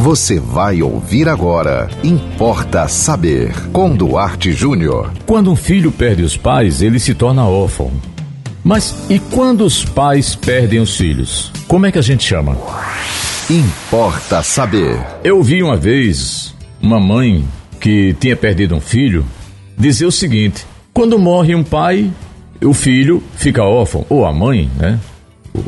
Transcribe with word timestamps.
Você 0.00 0.40
vai 0.40 0.80
ouvir 0.80 1.28
agora. 1.28 1.90
Importa 2.02 2.88
saber. 2.88 3.52
Com 3.70 3.94
Duarte 3.94 4.50
Júnior. 4.50 5.12
Quando 5.26 5.52
um 5.52 5.54
filho 5.54 5.92
perde 5.92 6.22
os 6.22 6.38
pais, 6.38 6.80
ele 6.80 6.98
se 6.98 7.12
torna 7.14 7.46
órfão. 7.46 7.92
Mas 8.64 8.96
e 9.10 9.18
quando 9.18 9.60
os 9.60 9.84
pais 9.84 10.34
perdem 10.34 10.80
os 10.80 10.96
filhos? 10.96 11.52
Como 11.68 11.84
é 11.84 11.92
que 11.92 11.98
a 11.98 12.02
gente 12.02 12.24
chama? 12.24 12.56
Importa 13.50 14.42
saber. 14.42 14.98
Eu 15.22 15.42
vi 15.42 15.62
uma 15.62 15.76
vez 15.76 16.54
uma 16.80 16.98
mãe 16.98 17.44
que 17.78 18.14
tinha 18.14 18.34
perdido 18.34 18.74
um 18.74 18.80
filho 18.80 19.26
dizer 19.76 20.06
o 20.06 20.12
seguinte: 20.12 20.64
quando 20.94 21.18
morre 21.18 21.54
um 21.54 21.62
pai, 21.62 22.10
o 22.64 22.72
filho 22.72 23.22
fica 23.36 23.64
órfão, 23.64 24.06
ou 24.08 24.24
a 24.24 24.32
mãe, 24.32 24.70
né? 24.78 24.98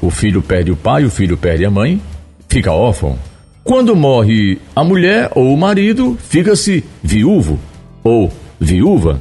O 0.00 0.08
filho 0.08 0.40
perde 0.40 0.70
o 0.70 0.76
pai, 0.76 1.04
o 1.04 1.10
filho 1.10 1.36
perde 1.36 1.64
a 1.64 1.70
mãe, 1.70 2.00
fica 2.48 2.70
órfão. 2.70 3.18
Quando 3.62 3.94
morre 3.94 4.58
a 4.74 4.82
mulher 4.82 5.30
ou 5.34 5.52
o 5.52 5.56
marido, 5.56 6.16
fica-se 6.20 6.84
viúvo 7.02 7.58
ou 8.02 8.32
viúva. 8.58 9.20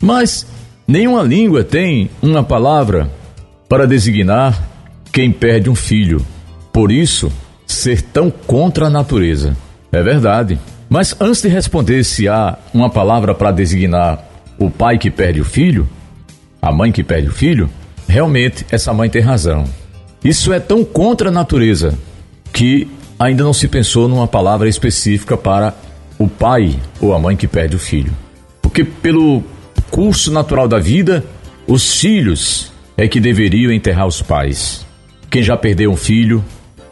Mas 0.00 0.46
nenhuma 0.86 1.22
língua 1.22 1.62
tem 1.62 2.10
uma 2.20 2.42
palavra 2.42 3.10
para 3.68 3.86
designar 3.86 4.60
quem 5.12 5.30
perde 5.30 5.70
um 5.70 5.74
filho. 5.74 6.24
Por 6.72 6.90
isso, 6.90 7.32
ser 7.66 8.02
tão 8.02 8.30
contra 8.30 8.86
a 8.86 8.90
natureza. 8.90 9.56
É 9.92 10.02
verdade. 10.02 10.58
Mas 10.88 11.16
antes 11.20 11.40
de 11.42 11.48
responder 11.48 12.04
se 12.04 12.28
há 12.28 12.58
uma 12.74 12.90
palavra 12.90 13.34
para 13.34 13.52
designar 13.52 14.22
o 14.58 14.70
pai 14.70 14.98
que 14.98 15.10
perde 15.10 15.40
o 15.40 15.44
filho, 15.44 15.88
a 16.60 16.70
mãe 16.72 16.92
que 16.92 17.02
perde 17.02 17.28
o 17.28 17.32
filho, 17.32 17.70
realmente 18.06 18.66
essa 18.70 18.92
mãe 18.92 19.08
tem 19.08 19.22
razão. 19.22 19.64
Isso 20.22 20.52
é 20.52 20.60
tão 20.60 20.84
contra 20.84 21.28
a 21.28 21.32
natureza 21.32 21.98
que 22.52 22.88
ainda 23.22 23.44
não 23.44 23.52
se 23.52 23.68
pensou 23.68 24.08
numa 24.08 24.26
palavra 24.26 24.68
específica 24.68 25.36
para 25.36 25.74
o 26.18 26.28
pai 26.28 26.78
ou 27.00 27.14
a 27.14 27.18
mãe 27.18 27.36
que 27.36 27.46
perde 27.46 27.76
o 27.76 27.78
filho. 27.78 28.12
Porque 28.60 28.84
pelo 28.84 29.42
curso 29.90 30.32
natural 30.32 30.66
da 30.66 30.78
vida, 30.78 31.24
os 31.66 31.98
filhos 31.98 32.72
é 32.96 33.06
que 33.06 33.20
deveriam 33.20 33.72
enterrar 33.72 34.06
os 34.06 34.20
pais. 34.20 34.84
Quem 35.30 35.42
já 35.42 35.56
perdeu 35.56 35.90
um 35.90 35.96
filho 35.96 36.44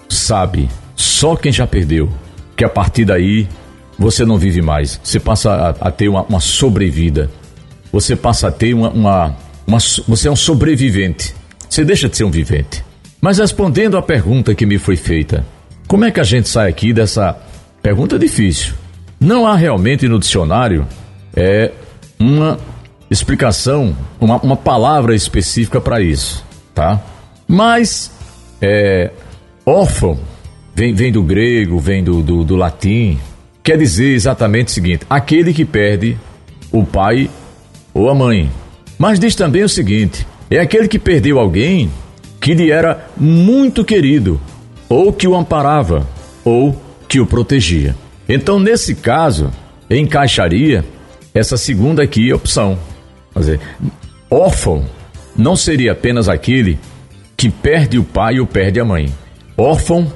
sabe, 0.08 0.68
só 0.94 1.34
quem 1.34 1.52
já 1.52 1.66
perdeu, 1.66 2.08
que 2.56 2.64
a 2.64 2.68
partir 2.68 3.05
daí 3.05 3.48
você 3.98 4.24
não 4.24 4.38
vive 4.38 4.62
mais. 4.62 5.00
Você 5.02 5.18
passa 5.18 5.50
a, 5.52 5.88
a 5.88 5.90
ter 5.90 6.08
uma, 6.08 6.22
uma, 6.22 6.40
sobrevida. 6.40 7.30
Você 7.92 8.14
passa 8.14 8.48
a 8.48 8.52
ter 8.52 8.72
uma, 8.72 8.90
uma, 8.90 9.36
uma. 9.66 9.78
Você 9.78 10.28
é 10.28 10.30
um 10.30 10.36
sobrevivente. 10.36 11.34
Você 11.68 11.84
deixa 11.84 12.08
de 12.08 12.16
ser 12.16 12.24
um 12.24 12.30
vivente. 12.30 12.84
Mas 13.20 13.38
respondendo 13.38 13.98
à 13.98 14.02
pergunta 14.02 14.55
que 14.55 14.64
me 14.64 14.78
foi 14.78 14.96
feita, 14.96 15.44
como 15.91 16.05
é 16.05 16.10
que 16.12 16.20
a 16.20 16.24
gente 16.24 16.48
sai 16.48 16.69
aqui 16.69 16.92
dessa 16.92 17.36
pergunta 17.83 18.16
difícil? 18.16 18.74
Não 19.19 19.44
há 19.44 19.56
realmente 19.56 20.06
no 20.06 20.20
dicionário 20.20 20.86
é, 21.34 21.72
uma 22.16 22.60
explicação, 23.10 23.96
uma, 24.20 24.36
uma 24.36 24.56
palavra 24.56 25.16
específica 25.16 25.80
para 25.80 26.00
isso, 26.00 26.46
tá? 26.72 27.02
Mas 27.48 28.08
é, 28.62 29.11
órfão 29.66 30.16
vem, 30.77 30.94
vem 30.94 31.11
do 31.11 31.24
grego, 31.24 31.80
vem 31.80 32.05
do, 32.05 32.22
do, 32.22 32.44
do 32.44 32.55
latim, 32.55 33.18
quer 33.61 33.77
dizer 33.77 34.14
exatamente 34.14 34.68
o 34.68 34.70
seguinte: 34.70 35.05
aquele 35.11 35.52
que 35.52 35.64
perde 35.64 36.16
o 36.70 36.84
pai 36.84 37.28
ou 37.92 38.08
a 38.08 38.14
mãe. 38.14 38.48
Mas 38.96 39.18
diz 39.18 39.34
também 39.34 39.64
o 39.64 39.68
seguinte: 39.68 40.24
é 40.48 40.61
aquele 40.61 40.86
que 40.86 41.00
perdeu 41.00 41.41
alguém 41.41 41.91
que 42.41 42.55
lhe 42.55 42.70
era 42.70 43.08
muito 43.16 43.84
querido 43.84 44.41
ou 44.91 45.12
que 45.12 45.28
o 45.28 45.36
amparava, 45.36 46.05
ou 46.44 46.77
que 47.08 47.20
o 47.20 47.27
protegia. 47.27 47.94
Então, 48.28 48.58
nesse 48.58 48.96
caso, 48.96 49.52
encaixaria 49.88 50.84
essa 51.33 51.56
segunda 51.56 52.02
aqui 52.02 52.33
opção. 52.33 52.77
Quer 53.33 53.38
dizer, 53.38 53.61
órfão 54.28 54.84
não 55.36 55.55
seria 55.55 55.92
apenas 55.92 56.28
aquele 56.28 56.77
que 57.36 57.48
perde 57.48 57.98
o 57.98 58.05
pai 58.05 58.40
ou 58.40 58.46
perde 58.46 58.80
a 58.80 58.84
mãe. 58.84 59.14
Órfão 59.56 60.12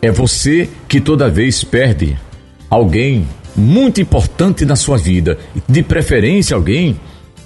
é 0.00 0.10
você 0.10 0.68
que 0.88 1.00
toda 1.00 1.28
vez 1.28 1.64
perde 1.64 2.16
alguém 2.70 3.26
muito 3.56 4.00
importante 4.00 4.64
na 4.64 4.76
sua 4.76 4.96
vida, 4.96 5.36
de 5.68 5.82
preferência 5.82 6.54
alguém 6.54 6.98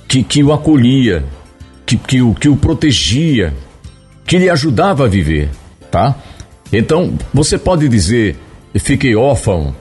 que, 0.06 0.22
que 0.22 0.42
o 0.42 0.52
acolhia, 0.52 1.24
que, 1.84 1.96
que, 1.96 2.22
o, 2.22 2.34
que 2.34 2.48
o 2.48 2.56
protegia, 2.56 3.52
que 4.26 4.38
lhe 4.38 4.50
ajudava 4.50 5.04
a 5.04 5.08
viver, 5.08 5.50
tá? 5.90 6.14
Então, 6.72 7.14
você 7.32 7.58
pode 7.58 7.88
dizer, 7.88 8.36
fiquei 8.78 9.14
órfão 9.14 9.74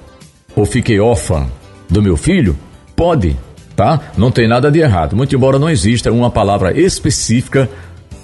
ou 0.55 0.65
fiquei 0.65 0.99
órfã 0.99 1.47
do 1.89 2.01
meu 2.01 2.15
filho? 2.15 2.57
Pode, 2.95 3.37
tá? 3.75 3.99
Não 4.17 4.31
tem 4.31 4.47
nada 4.47 4.71
de 4.71 4.79
errado, 4.79 5.15
muito 5.15 5.35
embora 5.35 5.59
não 5.59 5.69
exista 5.69 6.11
uma 6.11 6.29
palavra 6.29 6.77
específica 6.77 7.69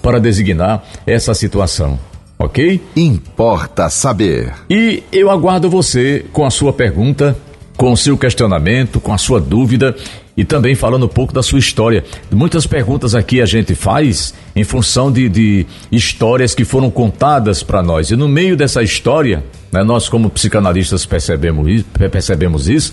para 0.00 0.18
designar 0.18 0.82
essa 1.06 1.34
situação, 1.34 1.98
ok? 2.38 2.80
Importa 2.96 3.88
saber. 3.88 4.52
E 4.68 5.02
eu 5.12 5.30
aguardo 5.30 5.70
você 5.70 6.24
com 6.32 6.44
a 6.44 6.50
sua 6.50 6.72
pergunta, 6.72 7.36
com 7.76 7.92
o 7.92 7.96
seu 7.96 8.16
questionamento, 8.16 9.00
com 9.00 9.12
a 9.12 9.18
sua 9.18 9.40
dúvida 9.40 9.94
e 10.36 10.44
também 10.44 10.74
falando 10.74 11.04
um 11.06 11.08
pouco 11.08 11.32
da 11.32 11.42
sua 11.42 11.58
história. 11.58 12.04
Muitas 12.30 12.66
perguntas 12.66 13.14
aqui 13.14 13.40
a 13.40 13.46
gente 13.46 13.74
faz 13.74 14.34
em 14.56 14.64
função 14.64 15.12
de, 15.12 15.28
de 15.28 15.66
histórias 15.90 16.54
que 16.54 16.64
foram 16.64 16.90
contadas 16.90 17.62
para 17.62 17.82
nós. 17.82 18.10
E 18.10 18.16
no 18.16 18.28
meio 18.28 18.56
dessa 18.56 18.82
história, 18.82 19.44
né, 19.70 19.82
nós 19.82 20.08
como 20.08 20.30
psicanalistas 20.30 21.04
percebemos, 21.04 21.84
percebemos 22.10 22.68
isso. 22.68 22.92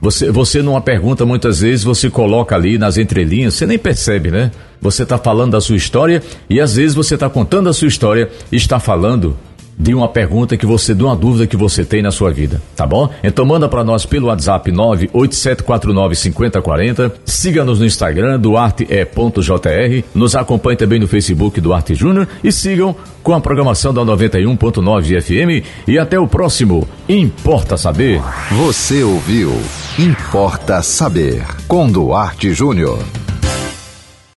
Você, 0.00 0.30
você 0.30 0.62
numa 0.62 0.80
pergunta, 0.80 1.26
muitas 1.26 1.60
vezes, 1.60 1.84
você 1.84 2.08
coloca 2.08 2.54
ali 2.54 2.78
nas 2.78 2.96
entrelinhas, 2.96 3.54
você 3.54 3.66
nem 3.66 3.78
percebe, 3.78 4.30
né? 4.30 4.50
Você 4.80 5.02
está 5.02 5.18
falando 5.18 5.52
da 5.52 5.60
sua 5.60 5.76
história 5.76 6.22
e 6.48 6.58
às 6.58 6.76
vezes 6.76 6.94
você 6.94 7.14
está 7.14 7.28
contando 7.28 7.68
a 7.68 7.72
sua 7.74 7.86
história 7.86 8.30
e 8.50 8.56
está 8.56 8.80
falando 8.80 9.36
de 9.80 9.94
uma 9.94 10.08
pergunta 10.08 10.58
que 10.58 10.66
você, 10.66 10.94
de 10.94 11.02
uma 11.02 11.16
dúvida 11.16 11.46
que 11.46 11.56
você 11.56 11.86
tem 11.86 12.02
na 12.02 12.10
sua 12.10 12.30
vida, 12.30 12.60
tá 12.76 12.86
bom? 12.86 13.08
Então 13.24 13.46
manda 13.46 13.66
para 13.66 13.82
nós 13.82 14.04
pelo 14.04 14.26
WhatsApp 14.26 14.70
987495040, 14.70 17.12
siga-nos 17.24 17.80
no 17.80 17.86
Instagram 17.86 18.38
duarte.jr, 18.38 20.04
nos 20.14 20.36
acompanhe 20.36 20.76
também 20.76 21.00
no 21.00 21.08
Facebook 21.08 21.58
Duarte 21.62 21.94
Júnior 21.94 22.28
e 22.44 22.52
sigam 22.52 22.94
com 23.22 23.32
a 23.32 23.40
programação 23.40 23.94
da 23.94 24.02
91.9 24.02 25.22
FM 25.22 25.64
e 25.88 25.98
até 25.98 26.20
o 26.20 26.28
próximo 26.28 26.86
Importa 27.08 27.78
Saber. 27.78 28.20
Você 28.50 29.02
ouviu 29.02 29.58
Importa 29.98 30.82
Saber 30.82 31.42
com 31.66 31.90
Duarte 31.90 32.52
Júnior. 32.52 32.98